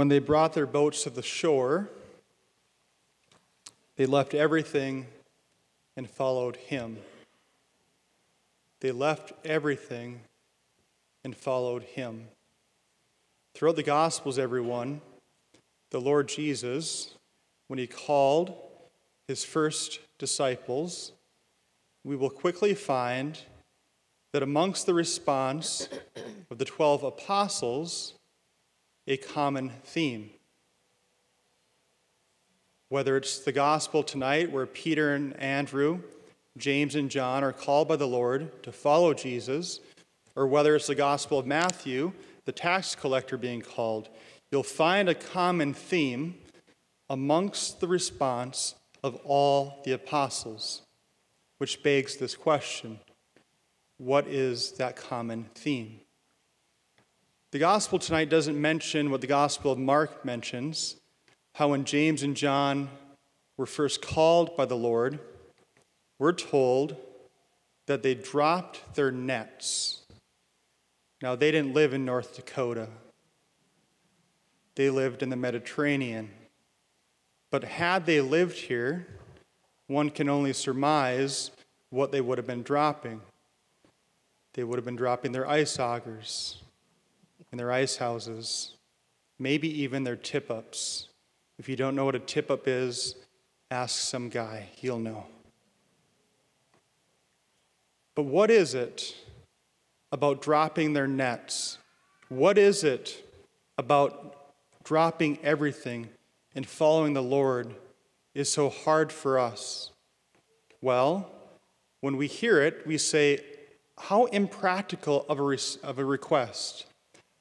When 0.00 0.08
they 0.08 0.18
brought 0.18 0.54
their 0.54 0.64
boats 0.64 1.02
to 1.02 1.10
the 1.10 1.20
shore, 1.20 1.90
they 3.96 4.06
left 4.06 4.32
everything 4.32 5.08
and 5.94 6.08
followed 6.08 6.56
him. 6.56 6.96
They 8.80 8.92
left 8.92 9.34
everything 9.44 10.22
and 11.22 11.36
followed 11.36 11.82
him. 11.82 12.28
Throughout 13.52 13.76
the 13.76 13.82
Gospels, 13.82 14.38
everyone, 14.38 15.02
the 15.90 16.00
Lord 16.00 16.28
Jesus, 16.28 17.14
when 17.68 17.78
he 17.78 17.86
called 17.86 18.54
his 19.28 19.44
first 19.44 19.98
disciples, 20.18 21.12
we 22.04 22.16
will 22.16 22.30
quickly 22.30 22.72
find 22.72 23.38
that 24.32 24.42
amongst 24.42 24.86
the 24.86 24.94
response 24.94 25.90
of 26.50 26.56
the 26.56 26.64
12 26.64 27.02
apostles, 27.02 28.14
a 29.06 29.16
common 29.16 29.72
theme. 29.84 30.30
Whether 32.88 33.16
it's 33.16 33.38
the 33.38 33.52
gospel 33.52 34.02
tonight 34.02 34.50
where 34.50 34.66
Peter 34.66 35.14
and 35.14 35.36
Andrew, 35.38 36.00
James 36.58 36.94
and 36.94 37.10
John 37.10 37.44
are 37.44 37.52
called 37.52 37.88
by 37.88 37.96
the 37.96 38.06
Lord 38.06 38.62
to 38.62 38.72
follow 38.72 39.14
Jesus, 39.14 39.80
or 40.34 40.46
whether 40.46 40.74
it's 40.74 40.86
the 40.86 40.94
gospel 40.94 41.38
of 41.38 41.46
Matthew, 41.46 42.12
the 42.44 42.52
tax 42.52 42.94
collector 42.94 43.36
being 43.36 43.62
called, 43.62 44.08
you'll 44.50 44.62
find 44.62 45.08
a 45.08 45.14
common 45.14 45.74
theme 45.74 46.34
amongst 47.08 47.80
the 47.80 47.88
response 47.88 48.74
of 49.02 49.16
all 49.24 49.80
the 49.84 49.92
apostles, 49.92 50.82
which 51.58 51.82
begs 51.82 52.16
this 52.16 52.34
question 52.34 52.98
what 54.00 54.26
is 54.26 54.72
that 54.72 54.96
common 54.96 55.44
theme? 55.54 56.00
The 57.52 57.58
gospel 57.58 57.98
tonight 57.98 58.28
doesn't 58.28 58.60
mention 58.60 59.10
what 59.10 59.20
the 59.20 59.26
gospel 59.26 59.72
of 59.72 59.78
Mark 59.78 60.24
mentions 60.24 60.96
how 61.54 61.70
when 61.70 61.84
James 61.84 62.22
and 62.22 62.36
John 62.36 62.88
were 63.56 63.66
first 63.66 64.00
called 64.00 64.56
by 64.56 64.66
the 64.66 64.76
Lord, 64.76 65.18
we're 66.20 66.32
told 66.32 66.94
that 67.86 68.04
they 68.04 68.14
dropped 68.14 68.94
their 68.94 69.10
nets. 69.10 70.02
Now, 71.20 71.34
they 71.34 71.50
didn't 71.50 71.74
live 71.74 71.92
in 71.92 72.04
North 72.04 72.36
Dakota, 72.36 72.88
they 74.76 74.88
lived 74.88 75.20
in 75.20 75.28
the 75.28 75.36
Mediterranean. 75.36 76.30
But 77.50 77.64
had 77.64 78.06
they 78.06 78.20
lived 78.20 78.56
here, 78.56 79.08
one 79.88 80.10
can 80.10 80.28
only 80.28 80.52
surmise 80.52 81.50
what 81.90 82.12
they 82.12 82.20
would 82.20 82.38
have 82.38 82.46
been 82.46 82.62
dropping. 82.62 83.20
They 84.54 84.62
would 84.62 84.76
have 84.76 84.84
been 84.84 84.94
dropping 84.94 85.32
their 85.32 85.48
ice 85.48 85.80
augers 85.80 86.62
and 87.50 87.58
their 87.58 87.72
ice 87.72 87.96
houses, 87.96 88.76
maybe 89.38 89.82
even 89.82 90.04
their 90.04 90.16
tip 90.16 90.50
ups. 90.50 91.08
If 91.58 91.68
you 91.68 91.76
don't 91.76 91.94
know 91.94 92.04
what 92.04 92.14
a 92.14 92.20
tip 92.20 92.50
up 92.50 92.66
is, 92.66 93.16
ask 93.70 93.96
some 93.96 94.28
guy, 94.28 94.68
he'll 94.76 94.98
know. 94.98 95.26
But 98.14 98.24
what 98.24 98.50
is 98.50 98.74
it 98.74 99.14
about 100.12 100.42
dropping 100.42 100.92
their 100.92 101.06
nets? 101.06 101.78
What 102.28 102.58
is 102.58 102.84
it 102.84 103.24
about 103.78 104.52
dropping 104.84 105.38
everything 105.42 106.08
and 106.54 106.66
following 106.66 107.14
the 107.14 107.22
Lord 107.22 107.74
is 108.34 108.52
so 108.52 108.68
hard 108.68 109.12
for 109.12 109.38
us? 109.38 109.90
Well, 110.80 111.30
when 112.00 112.16
we 112.16 112.26
hear 112.26 112.62
it, 112.62 112.86
we 112.86 112.98
say, 112.98 113.40
how 113.98 114.24
impractical 114.26 115.26
of 115.28 115.38
a, 115.38 115.42
re- 115.42 115.58
of 115.82 115.98
a 115.98 116.04
request. 116.04 116.86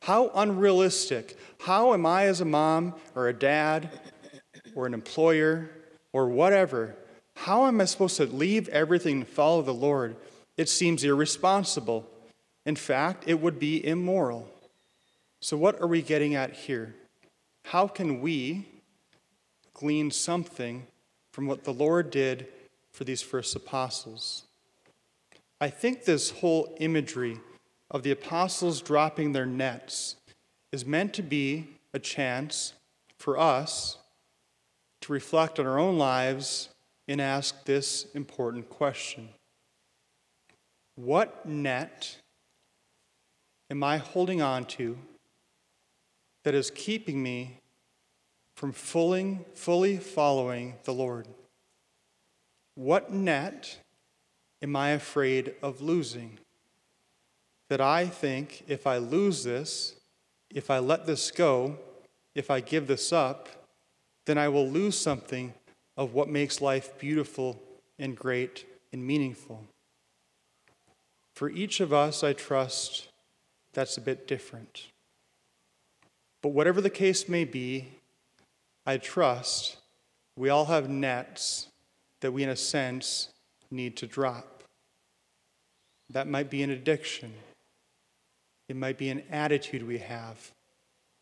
How 0.02 0.32
unrealistic. 0.34 1.38
How 1.60 1.94
am 1.94 2.06
I, 2.06 2.26
as 2.26 2.42
a 2.42 2.46
mom 2.46 2.96
or 3.16 3.28
a 3.28 3.34
dad 3.34 4.00
or 4.76 4.86
an 4.86 4.94
employer 4.94 5.70
or 6.14 6.30
whatever, 6.30 6.96
how 7.36 7.68
am 7.68 7.80
I 7.80 7.86
supposed 7.86 8.18
to 8.18 8.26
leave 8.26 8.68
everything 8.70 9.18
and 9.18 9.28
follow 9.28 9.62
the 9.62 9.74
Lord? 9.74 10.16
It 10.58 10.70
seems 10.70 11.04
irresponsible. 11.04 12.06
In 12.66 12.76
fact, 12.76 13.24
it 13.28 13.40
would 13.40 13.60
be 13.60 13.86
immoral. 13.86 14.50
So, 15.42 15.56
what 15.56 15.80
are 15.82 15.88
we 15.88 16.02
getting 16.02 16.36
at 16.36 16.54
here? 16.54 16.96
How 17.66 17.88
can 17.88 18.22
we 18.22 18.68
glean 19.74 20.12
something 20.12 20.86
from 21.32 21.48
what 21.48 21.64
the 21.64 21.74
Lord 21.74 22.12
did 22.12 22.48
for 22.92 23.06
these 23.06 23.22
first 23.22 23.56
apostles? 23.56 24.44
I 25.62 25.70
think 25.70 26.04
this 26.04 26.30
whole 26.30 26.76
imagery 26.80 27.40
of 27.92 28.04
the 28.04 28.12
apostles 28.12 28.82
dropping 28.82 29.32
their 29.32 29.46
nets 29.46 30.16
is 30.72 30.86
meant 30.86 31.14
to 31.14 31.24
be 31.24 31.68
a 31.94 32.00
chance 32.00 32.74
for 33.18 33.38
us 33.38 33.98
to 35.02 35.12
reflect 35.12 35.60
on 35.60 35.66
our 35.66 35.80
own 35.80 35.98
lives 35.98 36.70
and 37.08 37.20
ask 37.20 37.66
this 37.66 38.06
important 38.14 38.70
question 38.70 39.30
What 40.96 41.46
net 41.46 42.18
am 43.70 43.84
I 43.84 43.98
holding 43.98 44.42
on 44.42 44.66
to 44.66 44.98
that 46.44 46.54
is 46.54 46.72
keeping 46.72 47.22
me 47.22 47.58
from 48.56 48.72
fully, 48.72 49.98
following 49.98 50.76
the 50.84 50.94
Lord? 50.94 51.28
What 52.76 53.12
net 53.12 53.80
am 54.62 54.76
I 54.76 54.90
afraid 54.90 55.56
of 55.62 55.82
losing? 55.82 56.40
That 57.70 57.82
I 57.82 58.06
think 58.08 58.64
if 58.68 58.86
I 58.86 58.98
lose 58.98 59.44
this, 59.44 59.96
if 60.50 60.70
I 60.70 60.80
let 60.80 61.06
this 61.06 61.32
go, 61.32 61.78
if 62.36 62.50
I 62.52 62.60
give 62.60 62.88
this 62.88 63.14
up, 63.14 63.50
then 64.26 64.38
I 64.38 64.48
will 64.48 64.68
lose 64.68 64.98
something 64.98 65.54
of 65.96 66.14
what 66.14 66.30
makes 66.30 66.62
life 66.62 66.98
beautiful 66.98 67.62
and 67.98 68.16
great 68.16 68.66
and 68.92 69.06
meaningful. 69.06 69.66
For 71.36 71.50
each 71.50 71.80
of 71.80 71.94
us, 71.94 72.24
I 72.24 72.34
trust 72.34 73.08
that's 73.74 73.98
a 73.98 74.02
bit 74.02 74.28
different. 74.28 74.88
But 76.42 76.50
whatever 76.50 76.82
the 76.82 76.90
case 76.90 77.30
may 77.30 77.46
be, 77.46 77.90
I 78.86 78.98
trust 78.98 79.78
we 80.36 80.50
all 80.50 80.66
have 80.66 80.90
nets 80.90 81.68
that 82.22 82.32
we, 82.32 82.44
in 82.44 82.50
a 82.50 82.56
sense, 82.56 83.30
need 83.70 83.98
to 83.98 84.08
drop. 84.08 84.64
That 86.10 86.28
might 86.28 86.50
be 86.50 86.64
an 86.64 86.72
addiction. 86.72 87.34
It 88.70 88.76
might 88.76 89.00
be 89.00 89.10
an 89.10 89.24
attitude 89.32 89.86
we 89.86 89.98
have. 89.98 90.52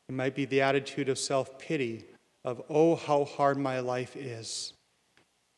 It 0.09 0.13
might 0.13 0.35
be 0.35 0.45
the 0.45 0.61
attitude 0.61 1.07
of 1.07 1.17
self 1.17 1.57
pity, 1.57 2.05
of, 2.43 2.61
oh, 2.69 2.95
how 2.95 3.23
hard 3.23 3.57
my 3.57 3.79
life 3.79 4.15
is. 4.15 4.73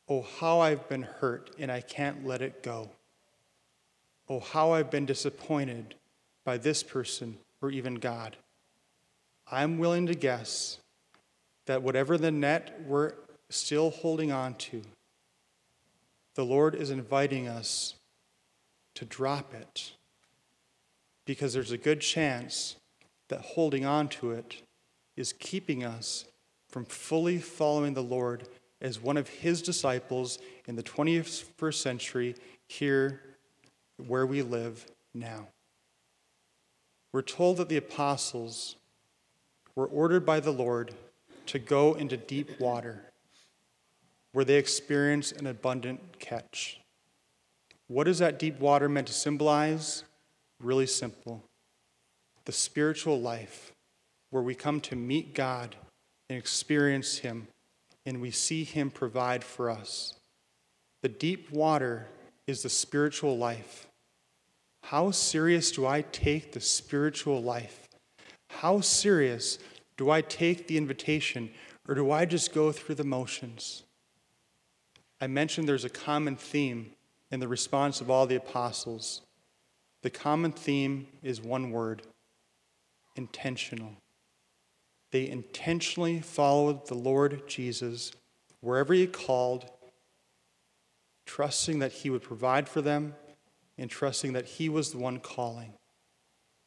Oh, 0.07 0.21
how 0.39 0.59
I've 0.59 0.87
been 0.87 1.01
hurt 1.01 1.51
and 1.59 1.71
I 1.71 1.81
can't 1.81 2.25
let 2.25 2.41
it 2.41 2.63
go. 2.63 2.91
Oh, 4.29 4.39
how 4.39 4.71
I've 4.71 4.91
been 4.91 5.05
disappointed 5.05 5.95
by 6.45 6.57
this 6.57 6.83
person 6.83 7.37
or 7.61 7.71
even 7.71 7.95
God. 7.95 8.37
I'm 9.51 9.79
willing 9.79 10.05
to 10.07 10.15
guess 10.15 10.77
that 11.65 11.81
whatever 11.81 12.17
the 12.17 12.31
net 12.31 12.81
we're 12.85 13.13
still 13.49 13.89
holding 13.89 14.31
on 14.31 14.53
to, 14.55 14.83
the 16.35 16.45
Lord 16.45 16.75
is 16.75 16.91
inviting 16.91 17.47
us 17.47 17.95
to 18.95 19.05
drop 19.05 19.53
it 19.55 19.93
because 21.29 21.53
there's 21.53 21.71
a 21.71 21.77
good 21.77 22.01
chance 22.01 22.75
that 23.27 23.39
holding 23.39 23.85
on 23.85 24.07
to 24.07 24.31
it 24.31 24.63
is 25.15 25.31
keeping 25.31 25.83
us 25.83 26.25
from 26.71 26.83
fully 26.83 27.37
following 27.37 27.93
the 27.93 28.01
Lord 28.01 28.47
as 28.81 28.99
one 28.99 29.15
of 29.15 29.29
his 29.29 29.61
disciples 29.61 30.39
in 30.67 30.75
the 30.75 30.81
21st 30.81 31.75
century 31.75 32.35
here 32.67 33.21
where 34.07 34.25
we 34.25 34.41
live 34.41 34.87
now. 35.13 35.49
We're 37.13 37.21
told 37.21 37.57
that 37.57 37.69
the 37.69 37.77
apostles 37.77 38.77
were 39.75 39.85
ordered 39.85 40.25
by 40.25 40.39
the 40.39 40.49
Lord 40.49 40.95
to 41.45 41.59
go 41.59 41.93
into 41.93 42.17
deep 42.17 42.59
water 42.59 43.03
where 44.31 44.45
they 44.45 44.55
experience 44.55 45.31
an 45.31 45.45
abundant 45.45 46.17
catch. 46.17 46.79
What 47.85 48.07
is 48.07 48.17
that 48.17 48.39
deep 48.39 48.59
water 48.59 48.89
meant 48.89 49.05
to 49.05 49.13
symbolize? 49.13 50.05
Really 50.61 50.87
simple 50.87 51.43
the 52.45 52.51
spiritual 52.51 53.19
life 53.19 53.73
where 54.31 54.41
we 54.41 54.55
come 54.55 54.81
to 54.81 54.95
meet 54.95 55.35
God 55.35 55.75
and 56.29 56.37
experience 56.37 57.19
Him 57.19 57.47
and 58.05 58.21
we 58.21 58.31
see 58.31 58.63
Him 58.63 58.89
provide 58.89 59.43
for 59.43 59.69
us. 59.69 60.15
The 61.01 61.09
deep 61.09 61.51
water 61.51 62.07
is 62.47 62.63
the 62.63 62.69
spiritual 62.69 63.37
life. 63.37 63.87
How 64.83 65.11
serious 65.11 65.71
do 65.71 65.85
I 65.85 66.01
take 66.01 66.51
the 66.51 66.59
spiritual 66.59 67.41
life? 67.41 67.87
How 68.49 68.81
serious 68.81 69.59
do 69.97 70.09
I 70.09 70.21
take 70.21 70.67
the 70.67 70.77
invitation, 70.77 71.51
or 71.87 71.93
do 71.93 72.11
I 72.11 72.25
just 72.25 72.53
go 72.53 72.71
through 72.71 72.95
the 72.95 73.03
motions? 73.03 73.83
I 75.21 75.27
mentioned 75.27 75.67
there's 75.67 75.85
a 75.85 75.89
common 75.89 76.35
theme 76.35 76.91
in 77.29 77.39
the 77.39 77.47
response 77.47 78.01
of 78.01 78.09
all 78.09 78.25
the 78.25 78.35
apostles. 78.35 79.21
The 80.01 80.09
common 80.09 80.51
theme 80.51 81.07
is 81.21 81.41
one 81.41 81.71
word 81.71 82.03
intentional. 83.15 83.97
they 85.11 85.27
intentionally 85.27 86.19
followed 86.19 86.87
the 86.87 86.95
Lord 86.95 87.47
Jesus 87.47 88.11
wherever 88.61 88.93
he 88.93 89.07
called, 89.07 89.65
trusting 91.25 91.79
that 91.79 91.91
he 91.91 92.09
would 92.09 92.21
provide 92.21 92.69
for 92.69 92.81
them 92.81 93.15
and 93.77 93.89
trusting 93.89 94.33
that 94.33 94.45
he 94.45 94.69
was 94.69 94.91
the 94.91 94.97
one 94.97 95.19
calling. 95.19 95.73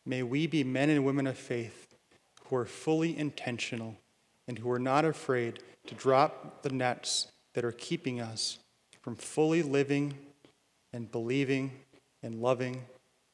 May 0.05 0.23
we 0.23 0.47
be 0.47 0.65
men 0.65 0.91
and 0.91 1.05
women 1.05 1.27
of 1.27 1.39
faith 1.39 1.87
who 2.45 2.57
are 2.57 2.67
fully 2.67 3.17
intentional 3.17 3.97
and 4.49 4.59
who 4.59 4.71
are 4.71 4.79
not 4.79 5.05
afraid 5.05 5.61
to 5.87 5.95
drop 5.95 6.63
the 6.63 6.71
nets 6.71 7.29
that 7.55 7.65
are 7.65 7.73
keeping 7.73 8.21
us 8.21 8.59
from 9.01 9.15
fully 9.15 9.63
living 9.63 10.15
and 10.93 11.11
believing 11.13 11.71
and 12.23 12.41
loving 12.41 12.83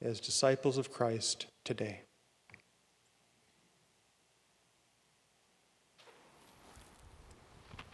as 0.01 0.21
disciples 0.21 0.79
of 0.79 0.91
Christ 0.91 1.47
today. 1.65 2.03